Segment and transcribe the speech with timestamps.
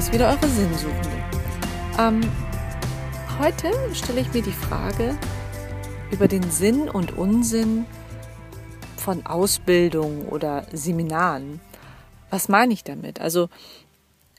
[0.00, 1.10] ist wieder eure Sinnsuchende.
[1.98, 2.22] Ähm,
[3.38, 5.18] heute stelle ich mir die Frage
[6.10, 7.84] über den Sinn und Unsinn
[8.96, 11.60] von Ausbildung oder Seminaren.
[12.30, 13.20] Was meine ich damit?
[13.20, 13.50] Also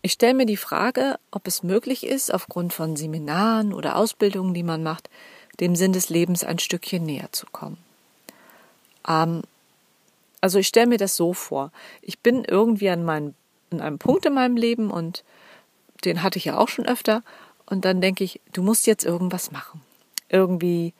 [0.00, 4.62] ich stelle mir die Frage, ob es möglich ist, aufgrund von Seminaren oder Ausbildungen, die
[4.62, 5.10] man macht,
[5.60, 7.76] dem Sinn des Lebens ein Stückchen näher zu kommen.
[9.06, 9.42] Ähm,
[10.40, 11.72] also ich stelle mir das so vor.
[12.00, 13.34] Ich bin irgendwie an, meinem,
[13.70, 15.24] an einem Punkt in meinem Leben und
[16.04, 17.22] den hatte ich ja auch schon öfter.
[17.66, 19.80] Und dann denke ich, du musst jetzt irgendwas machen.
[20.28, 20.94] Irgendwie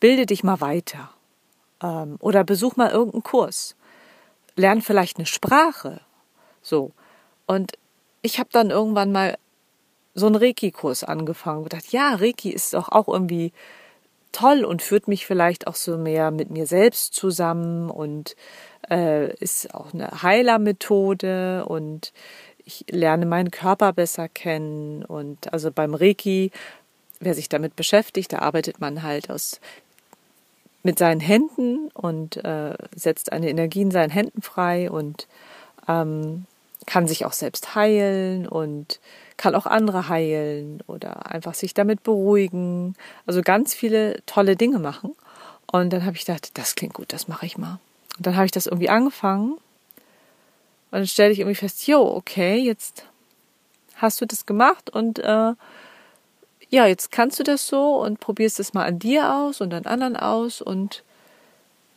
[0.00, 1.10] bilde dich mal weiter.
[1.82, 3.76] Ähm, oder besuch mal irgendeinen Kurs.
[4.56, 6.00] Lern vielleicht eine Sprache.
[6.62, 6.92] So.
[7.46, 7.72] Und
[8.22, 9.38] ich habe dann irgendwann mal
[10.14, 13.52] so einen Reiki-Kurs angefangen und gedacht, ja, Reiki ist doch auch irgendwie
[14.32, 18.36] toll und führt mich vielleicht auch so mehr mit mir selbst zusammen und
[18.88, 22.12] äh, ist auch eine Heilermethode und
[22.64, 26.50] ich lerne meinen Körper besser kennen und also beim Reiki,
[27.20, 29.60] wer sich damit beschäftigt, da arbeitet man halt aus
[30.82, 35.28] mit seinen Händen und äh, setzt eine Energie in seinen Händen frei und
[35.88, 36.46] ähm,
[36.86, 39.00] kann sich auch selbst heilen und
[39.36, 42.94] kann auch andere heilen oder einfach sich damit beruhigen.
[43.26, 45.14] Also ganz viele tolle Dinge machen.
[45.70, 47.78] Und dann habe ich gedacht, das klingt gut, das mache ich mal.
[48.16, 49.56] Und dann habe ich das irgendwie angefangen.
[50.90, 53.04] Und dann stelle ich irgendwie fest, jo, okay, jetzt
[53.96, 55.52] hast du das gemacht und äh,
[56.70, 59.86] ja, jetzt kannst du das so und probierst es mal an dir aus und an
[59.86, 61.02] anderen aus und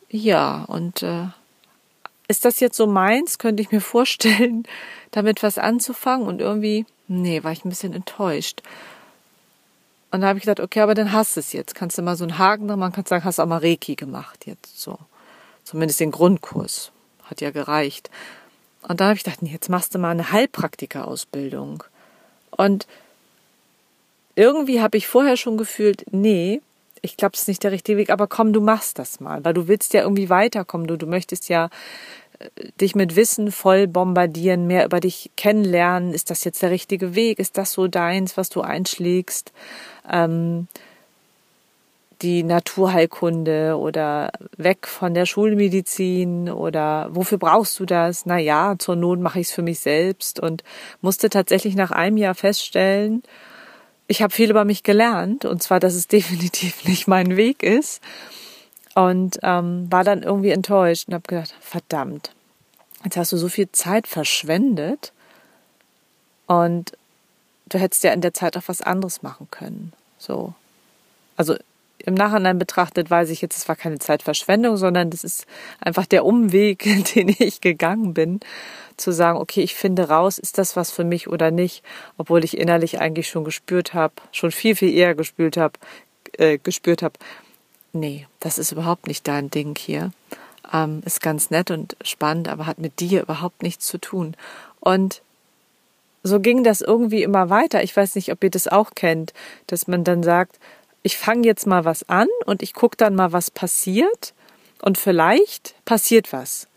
[0.09, 1.27] ja, und äh,
[2.27, 3.37] ist das jetzt so meins?
[3.37, 4.63] Könnte ich mir vorstellen,
[5.11, 6.27] damit was anzufangen?
[6.27, 8.61] Und irgendwie, nee, war ich ein bisschen enttäuscht.
[10.11, 11.73] Und da habe ich gedacht, okay, aber dann hast du es jetzt.
[11.73, 14.79] Kannst du mal so einen Haken machen, kannst sagen, hast auch mal Reiki gemacht jetzt
[14.79, 14.99] so.
[15.63, 16.91] Zumindest den Grundkurs.
[17.23, 18.11] Hat ja gereicht.
[18.87, 21.83] Und dann habe ich gedacht, nee, jetzt machst du mal eine Heilpraktika-Ausbildung.
[22.51, 22.87] Und
[24.35, 26.61] irgendwie habe ich vorher schon gefühlt, nee,
[27.01, 29.53] ich glaube, es ist nicht der richtige Weg, aber komm, du machst das mal, weil
[29.53, 31.69] du willst ja irgendwie weiterkommen, du, du möchtest ja
[32.39, 32.49] äh,
[32.79, 36.13] dich mit Wissen voll bombardieren, mehr über dich kennenlernen.
[36.13, 37.39] Ist das jetzt der richtige Weg?
[37.39, 39.51] Ist das so deins, was du einschlägst?
[40.09, 40.67] Ähm,
[42.21, 48.25] die Naturheilkunde oder weg von der Schulmedizin oder wofür brauchst du das?
[48.25, 50.63] Na ja, zur Not mache ich es für mich selbst und
[51.01, 53.23] musste tatsächlich nach einem Jahr feststellen,
[54.07, 58.01] ich habe viel über mich gelernt und zwar, dass es definitiv nicht mein Weg ist
[58.95, 62.31] und ähm, war dann irgendwie enttäuscht und habe gedacht, verdammt,
[63.03, 65.13] jetzt hast du so viel Zeit verschwendet
[66.45, 66.93] und
[67.69, 69.93] du hättest ja in der Zeit auch was anderes machen können.
[70.17, 70.53] So,
[71.35, 71.55] also
[72.05, 75.45] im Nachhinein betrachtet weiß ich jetzt, es war keine Zeitverschwendung, sondern das ist
[75.79, 76.83] einfach der Umweg,
[77.15, 78.41] den ich gegangen bin,
[78.97, 81.83] zu sagen, okay, ich finde raus, ist das was für mich oder nicht,
[82.17, 85.79] obwohl ich innerlich eigentlich schon gespürt habe, schon viel, viel eher gespürt habe,
[86.37, 87.15] äh, gespürt habe,
[87.93, 90.11] nee, das ist überhaupt nicht dein Ding hier.
[90.71, 94.35] Ähm, ist ganz nett und spannend, aber hat mit dir überhaupt nichts zu tun.
[94.79, 95.21] Und
[96.23, 97.83] so ging das irgendwie immer weiter.
[97.83, 99.33] Ich weiß nicht, ob ihr das auch kennt,
[99.67, 100.57] dass man dann sagt,
[101.03, 104.33] ich fange jetzt mal was an und ich gucke dann mal, was passiert
[104.81, 106.67] und vielleicht passiert was.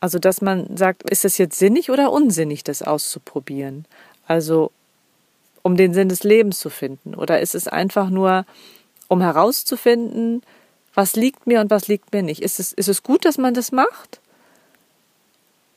[0.00, 3.86] Also, dass man sagt, ist es jetzt sinnig oder unsinnig, das auszuprobieren?
[4.26, 4.70] Also,
[5.62, 7.14] um den Sinn des Lebens zu finden?
[7.14, 8.44] Oder ist es einfach nur,
[9.08, 10.42] um herauszufinden,
[10.92, 12.42] was liegt mir und was liegt mir nicht?
[12.42, 14.20] Ist es, ist es gut, dass man das macht?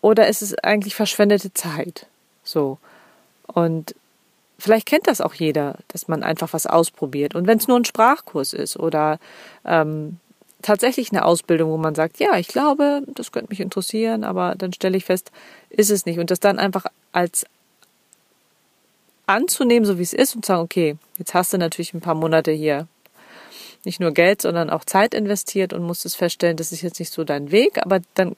[0.02, 2.08] Oder ist es eigentlich verschwendete Zeit?
[2.44, 2.80] So.
[3.48, 3.96] Und
[4.60, 7.36] vielleicht kennt das auch jeder, dass man einfach was ausprobiert.
[7.36, 9.20] Und wenn es nur ein Sprachkurs ist oder
[9.66, 10.18] ähm,
[10.62, 14.74] tatsächlich eine Ausbildung, wo man sagt, ja, ich glaube, das könnte mich interessieren, aber dann
[14.74, 15.32] stelle ich fest,
[15.70, 16.20] ist es nicht.
[16.20, 17.46] Und das dann einfach als
[19.28, 22.52] anzunehmen, so wie es ist, und sagen, okay, jetzt hast du natürlich ein paar Monate
[22.52, 22.88] hier
[23.84, 27.24] nicht nur Geld, sondern auch Zeit investiert und musstest feststellen, das ist jetzt nicht so
[27.24, 28.34] dein Weg, aber dann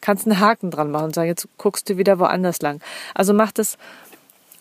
[0.00, 2.80] kannst du einen Haken dran machen und sagen, jetzt guckst du wieder woanders lang.
[3.14, 3.78] Also macht es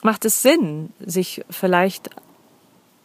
[0.03, 2.09] macht es Sinn, sich vielleicht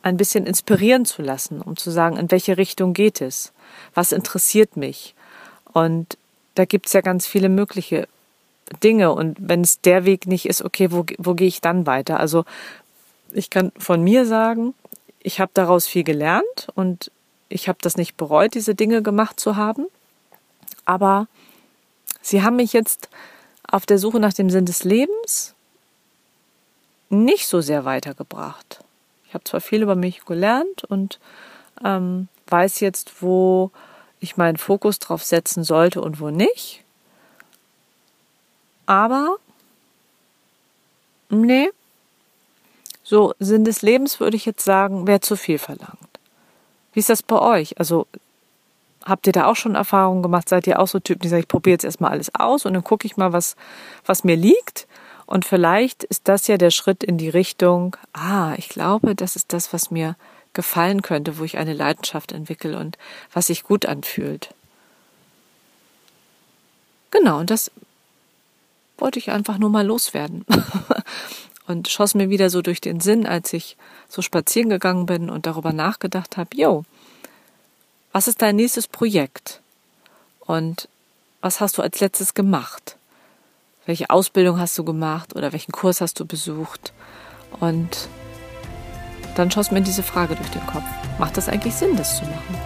[0.03, 3.53] ein bisschen inspirieren zu lassen, um zu sagen, in welche Richtung geht es?
[3.95, 5.15] Was interessiert mich?
[5.73, 6.17] Und
[6.55, 8.07] da gibt es ja ganz viele mögliche
[8.83, 9.13] Dinge.
[9.13, 12.21] Und wenn es der Weg nicht ist, okay, wo, wo gehe ich dann weiter?
[12.21, 12.45] Also
[13.33, 14.75] ich kann von mir sagen,
[15.19, 17.11] ich habe daraus viel gelernt und
[17.49, 19.87] ich habe das nicht bereut, diese Dinge gemacht zu haben.
[20.85, 21.27] Aber
[22.23, 23.09] sie haben mich jetzt
[23.69, 25.56] auf der Suche nach dem Sinn des Lebens
[27.08, 28.81] nicht so sehr weitergebracht.
[29.29, 31.19] Ich habe zwar viel über mich gelernt und
[31.85, 33.70] ähm, weiß jetzt, wo
[34.20, 36.82] ich meinen Fokus drauf setzen sollte und wo nicht.
[38.87, 39.37] Aber
[41.29, 41.70] nee,
[43.03, 45.99] so Sinn des Lebens würde ich jetzt sagen, wäre zu viel verlangt.
[46.93, 47.79] Wie ist das bei euch?
[47.79, 48.06] Also
[49.05, 50.49] habt ihr da auch schon Erfahrungen gemacht?
[50.49, 52.85] Seid ihr auch so Typen, die sagen, ich probiere jetzt erstmal alles aus und dann
[52.85, 53.55] gucke ich mal, was,
[54.05, 54.87] was mir liegt?
[55.26, 59.52] Und vielleicht ist das ja der Schritt in die Richtung, ah, ich glaube, das ist
[59.52, 60.17] das, was mir
[60.52, 62.96] gefallen könnte, wo ich eine Leidenschaft entwickle und
[63.32, 64.55] was sich gut anfühlt.
[67.11, 67.70] Genau, und das
[68.99, 70.44] wollte ich einfach nur mal loswerden.
[71.67, 73.76] und schoss mir wieder so durch den Sinn, als ich
[74.08, 76.84] so spazieren gegangen bin und darüber nachgedacht habe, jo,
[78.12, 79.61] was ist dein nächstes Projekt?
[80.40, 80.88] Und
[81.40, 82.96] was hast du als letztes gemacht?
[83.87, 86.93] Welche Ausbildung hast du gemacht oder welchen Kurs hast du besucht.
[87.61, 88.09] Und
[89.37, 90.85] dann schoss mir diese Frage durch den Kopf.
[91.19, 92.59] Macht das eigentlich Sinn, das zu machen?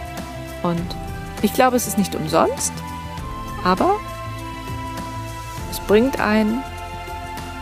[0.63, 0.97] Und
[1.43, 2.73] ich glaube, es ist nicht umsonst,
[3.65, 3.97] aber
[5.71, 6.63] es bringt einen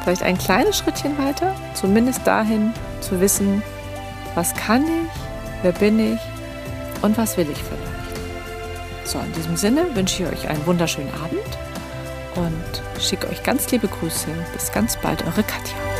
[0.02, 3.62] vielleicht ein kleines Schrittchen weiter, zumindest dahin zu wissen,
[4.34, 6.20] was kann ich, wer bin ich
[7.02, 9.08] und was will ich vielleicht.
[9.08, 11.68] So, in diesem Sinne wünsche ich euch einen wunderschönen Abend
[12.38, 14.29] und schicke euch ganz liebe Grüße.
[14.52, 15.97] Bis ganz bald, eure Katja.